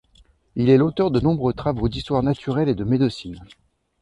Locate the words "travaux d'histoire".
1.53-2.23